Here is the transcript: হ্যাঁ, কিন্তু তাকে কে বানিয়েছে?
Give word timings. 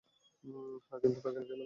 হ্যাঁ, 0.03 0.19
কিন্তু 0.43 0.59
তাকে 0.89 1.07
কে 1.07 1.19
বানিয়েছে? 1.25 1.55